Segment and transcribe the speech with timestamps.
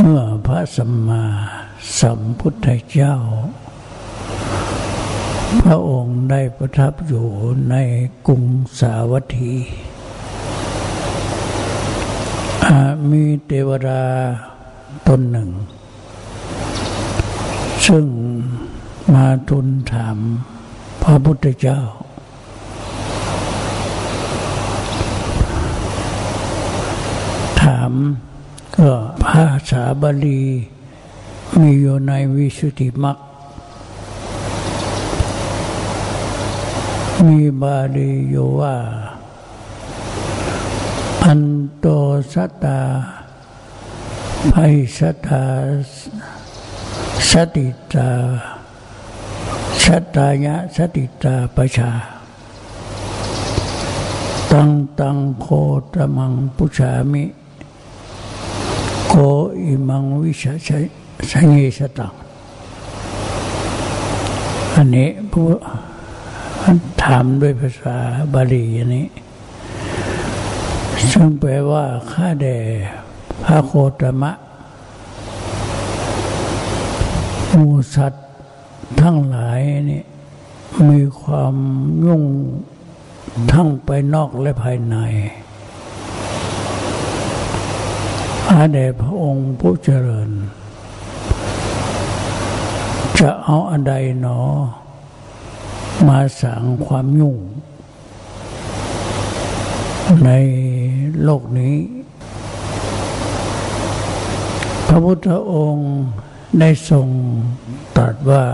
[0.00, 1.24] เมื่อพระสัมมา
[2.00, 3.14] สัมพุทธเจ้า
[5.64, 7.26] พระองค์ได้ประทับอยู่
[7.70, 7.74] ใน
[8.26, 8.44] กรุง
[8.80, 9.52] สาวัตถี
[13.10, 14.02] มีเทวดา
[15.06, 15.50] ตนหนึ่ง
[17.86, 18.06] ซึ่ง
[19.14, 20.18] มาทูลถาม
[21.02, 21.80] พระพุทธเจ้า
[27.62, 27.92] ถาม
[28.78, 30.42] ก็ภาษาบาลี
[31.58, 33.18] มีอยู่ในวิสุทธิมรรค
[37.26, 38.76] มีบาลีอยู่ว่า
[41.24, 41.42] อัน
[41.78, 41.86] โต
[42.32, 42.80] สัตตา
[44.52, 45.44] ภัยสัตตา
[47.30, 48.10] สติตา
[49.84, 51.90] สัตตายะสติตาประชา
[54.50, 55.46] ตังตังโค
[55.92, 57.24] ตมังปุชามิ
[59.68, 62.12] อิมังวิชาชัยสตัง
[64.74, 65.44] อันนี้ผู้
[67.02, 67.96] ถามด้วยภาษา
[68.34, 69.06] บาลีอันนี้
[71.12, 72.58] ซึ่งแปลว่าข้าแด่
[73.42, 74.32] พระโคตมะ
[77.52, 78.26] มูสัตว์
[79.00, 80.02] ทั้งหลายนี่
[80.90, 81.54] มีความ
[82.06, 82.22] ยุ่ง
[83.52, 84.96] ทั้งไปนอกและภายใน
[88.50, 90.30] อาเดพระองค์ผู้เจริญ
[93.18, 94.40] จะเอาอันใดหนอ
[96.08, 97.38] มาสั่งความยุ่ง
[100.24, 100.30] ใน
[101.22, 101.76] โลกนี้
[104.86, 105.90] พระพุทธองค์
[106.60, 107.08] ได้ทรง
[107.96, 108.44] ตรัสว่า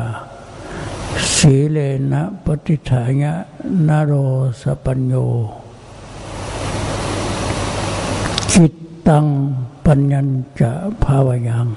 [1.36, 1.78] สีเล
[2.12, 3.34] นะปฏิฐายะ
[3.88, 4.12] นโร
[4.62, 5.14] สปัญโย
[8.52, 8.72] จิต
[9.08, 9.26] ตัง
[9.86, 10.14] ปัญญ
[10.60, 10.70] จะ
[11.04, 11.68] ภาวยัง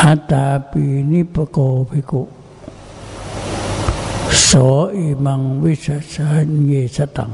[0.00, 1.58] อาตาปีนิปโก
[1.90, 2.22] ภิกุ
[4.42, 4.50] โส
[4.94, 6.14] อิมังวิสัส
[6.46, 7.30] นเยสตัง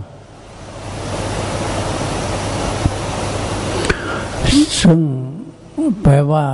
[4.81, 5.01] ซึ่ง
[6.03, 6.47] แปลว่า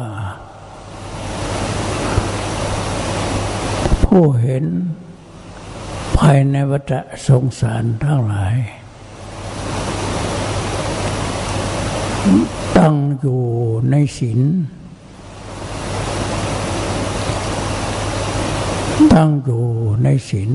[4.05, 4.65] ผู้เห็น
[6.17, 6.93] ภายในวัฏ
[7.27, 8.57] สงสารทั้งหลาย
[12.79, 13.43] ตั้งอยู่
[13.91, 14.41] ในศีล
[19.13, 19.65] ตั้งอยู่
[20.03, 20.51] ในศีล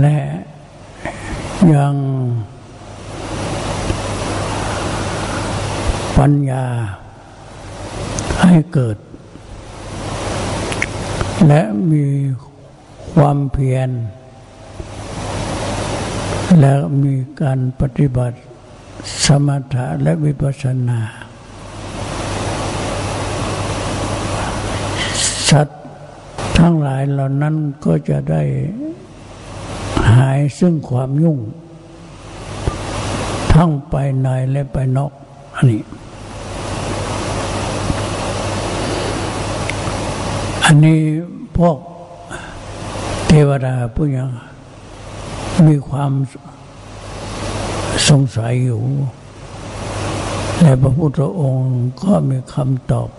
[0.00, 0.20] และ
[1.72, 1.96] ยัง
[6.16, 6.66] ปัญญา
[8.40, 8.96] ให้เกิด
[11.48, 12.04] และมี
[13.14, 13.90] ความเพียร
[16.58, 18.38] และมีการปฏิบัติ
[19.24, 21.00] สมถะและวิปัสสนา
[25.50, 25.80] สัตว์
[26.58, 28.42] ทั้งหลายเหล่านั้นก็จะได้
[30.16, 31.38] หายซึ่งความยุ่ง
[33.52, 35.12] ทั้งไปในและไปนอก
[35.56, 35.82] อันนี้
[40.64, 41.00] อันนี้
[41.56, 41.76] พวก
[43.28, 44.28] เทวดาผู้ยัง
[45.66, 46.12] มีความ
[48.08, 48.82] สงสัยอยู่
[50.60, 51.72] และพระพุทธองค์
[52.02, 53.10] ก็มีคำตอบ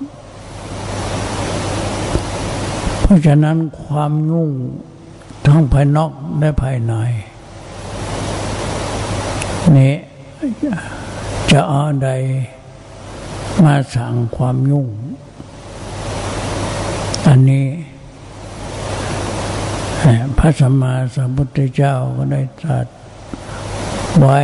[3.01, 4.51] เพราะฉะนั้นความยุ่ง
[5.45, 6.93] ทั้งภายนอกและภายใน
[9.77, 9.93] นี่
[11.51, 12.09] จะเอาใด
[13.63, 14.87] มาสั่งความยุ่ง
[17.27, 17.65] อันนี้
[20.41, 22.87] ระสัมมาสัมพุทธเจ้าก็ได้ตรัส
[24.19, 24.39] ไว้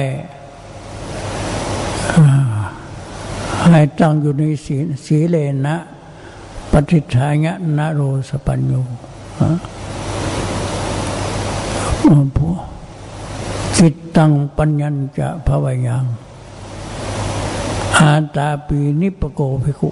[3.66, 5.36] ให้ตั้งอยู่ในศีสีเล
[5.66, 5.76] นะ
[6.72, 8.74] ปฏิทายะนโรสปัญโย
[12.36, 12.54] ผู้
[13.78, 14.84] จิตตังปัญญ
[15.18, 16.06] จะภวยัง
[17.98, 19.90] อาตาปีนิปโกภิกุ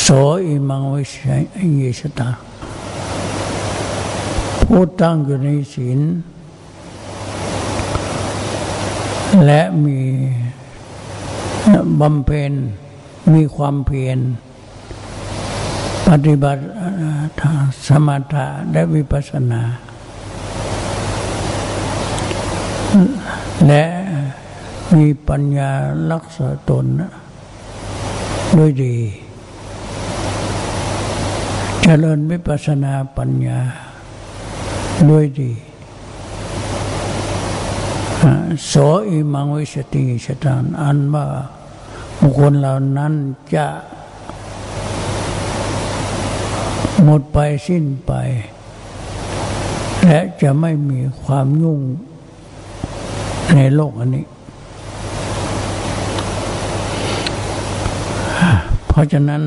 [0.00, 0.06] โส
[0.44, 1.42] อิมังวิชัย
[1.76, 2.28] เยสตา
[4.74, 6.00] ผู้ตั้งอยู่ในศีล
[9.46, 9.98] และมี
[12.00, 12.52] บำเพ็ญ
[13.32, 14.18] มีความเพียร
[16.08, 16.62] ปฏิบัติ
[17.86, 19.62] สมถะและวิปัสสนา
[23.66, 23.84] และ
[24.96, 25.70] มีปัญญา
[26.12, 26.84] รักษาตน
[28.58, 28.96] ด้วยดี
[31.82, 33.60] จเจริญวิปัสสนาปัญญา
[35.08, 35.52] ด้วยดี
[38.66, 38.72] โส
[39.08, 41.26] อิมังวิสติชตานอันว่า
[42.20, 43.12] บุคคลเหล่านั้น
[43.54, 43.66] จะ
[47.04, 48.12] หมดไปสิ้นไป
[50.06, 51.80] และจะไม่มีความยุ่ง
[53.54, 54.26] ในโลกอันนี้
[58.86, 59.42] เพราะฉะนั้น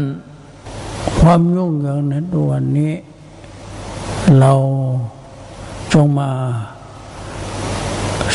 [1.19, 2.93] ความยุ่งเหยิงในตัวนี้
[4.39, 4.53] เรา
[5.93, 6.31] จงมา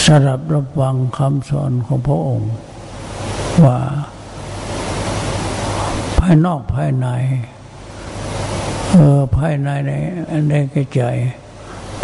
[0.05, 2.53] สดับรับฟังคำสอนของพระองค์
[3.65, 3.79] ว่า
[6.19, 7.09] ภายนอกภายใน
[8.91, 9.93] เออภายในใน
[10.49, 11.01] ในกระใจ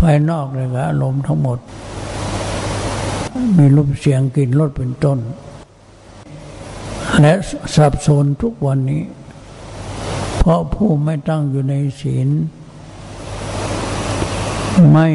[0.01, 1.59] ภายนอกเลยก็อารมณ์ทั้งหมด
[3.57, 5.19] มีรูปเสียงกลิ่นรสเป็นต้น
[7.21, 7.33] และ
[7.75, 9.03] สับสนทุกวันนี้
[10.39, 12.29] เพราะผู้ไม่ตั้งอยู่ในศีล
[14.93, 15.09] ไม่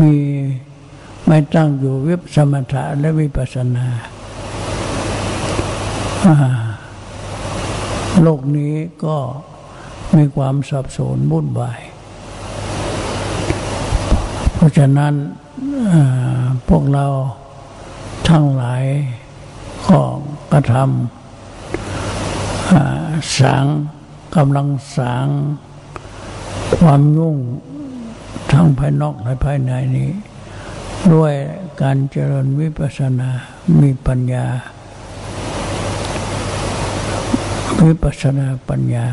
[0.00, 0.16] มี
[1.26, 3.86] ไม่ตั้งอยู่วิปสมถะและวิปัสสนา
[8.22, 8.74] โลกนี้
[9.04, 9.16] ก็
[10.16, 11.80] มีความสับสนวุ่นวาย
[14.54, 15.14] เพราะฉะนั้น
[16.68, 17.06] พวกเรา
[18.28, 18.84] ทั้งหลาย
[19.88, 20.00] ก็
[20.52, 23.66] กระทำสาง
[24.36, 25.26] กำลังสาง
[26.78, 27.36] ความยุ่ง
[28.52, 30.10] ทั้งภายนอกและภายในนี้
[31.14, 31.32] ด้วย
[31.82, 33.30] การเจริญวิปัสสนา
[33.80, 34.46] มีปัญญา
[37.86, 39.06] วิปัสสนาปัญญา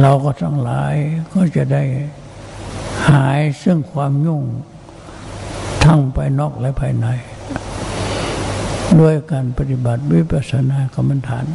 [0.00, 0.94] เราก็ทั้งหลาย
[1.32, 1.82] ก็จะได้
[3.10, 4.42] หายซึ่งความยุ่ง
[5.84, 7.06] ทั้งภายนอกและภายใน
[9.00, 11.46] ด้วยการปฏิบัติวิปัสสนากรรมฐาน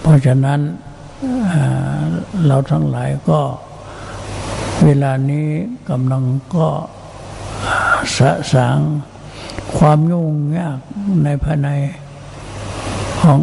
[0.00, 0.60] เพราะฉะนั้น
[2.46, 3.40] เราทั้งหลายก็
[4.84, 5.48] เวลานี้
[5.90, 6.24] กำลัง
[6.54, 6.68] ก็
[8.16, 8.78] สะสาง
[9.78, 10.78] ความยุ่งยาก
[11.24, 11.68] ในภายใน
[13.20, 13.38] ของ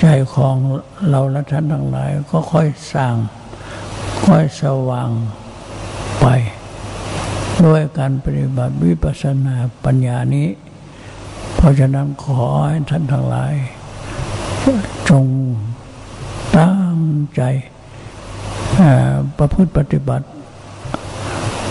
[0.00, 0.04] ใจ
[0.34, 0.56] ของ
[1.10, 3.14] เราและท่านทั้งหลาย ก็ค่อยสร้าง
[4.26, 5.10] ค่อยสว่าง
[6.20, 6.26] ไป
[7.64, 10.48] ด้วยการปฏิบัติวิปัสสนาปัญญานี้
[11.54, 13.54] เพราะฉะนั้นขอให้ท่านทั้งหลาย
[15.08, 15.26] จง
[16.96, 16.98] ง
[17.36, 17.42] ใจ
[19.38, 20.26] ประพฤติปฏิบัติ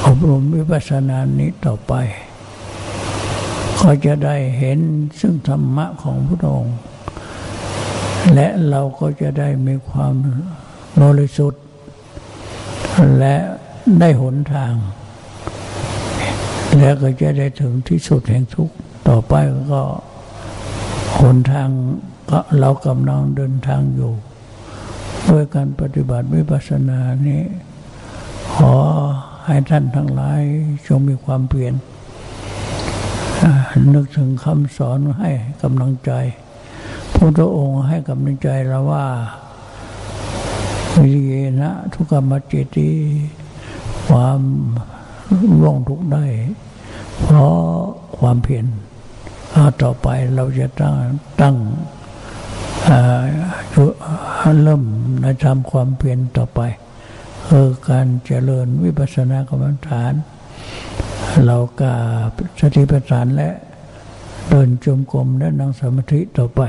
[0.06, 1.94] อบรมวิปัสสนานี้ต่อไป
[3.82, 4.80] ก็จะได้เห็น
[5.20, 6.78] ซึ่งธรรมะของพระองค์
[8.34, 10.14] และเราก็จะได้มีความ
[11.02, 11.64] บริสุทธิ์
[13.18, 13.36] และ
[14.00, 14.74] ได้หนทาง
[16.80, 18.76] และก็จะได้ถึงที่สุดแห่งทุกข์
[19.08, 19.34] ต่อไป
[19.74, 19.82] ก็
[21.20, 21.70] หนทาง
[22.60, 24.14] เรากำลังเดินทางอยู่
[25.28, 27.44] ด้วยการปฏิบัติวิปัสสนานี้
[28.56, 28.74] ขอ
[29.46, 30.42] ให้ท่านทั้งหลาย
[30.88, 31.74] จงมีความเปลี่ยน
[33.94, 35.32] นึกถึงคำสอนให้
[35.64, 36.12] กำลังใจ
[37.16, 39.06] พระองค์ให้กำลังใจเราว่า
[41.02, 42.90] วิเยนะทุกขมัจเจติ
[44.08, 44.42] ความ
[45.62, 46.26] ล่วงทุกได้
[47.22, 47.60] เพราะ
[48.18, 48.66] ความเพียร
[49.82, 50.96] ต่อไปเราจะตั้ง
[51.42, 51.56] ตั้ง
[54.64, 54.84] เริ่ม
[55.24, 56.60] นะทำความเพียรต่อไป
[57.48, 60.14] คือการเจริญวิปัสสนากรรมฐาน
[61.46, 61.94] เรากา
[62.60, 63.50] สติปัฏฐานและ
[64.50, 66.62] เดินจมกรมและนั่งสมาธิต่อไป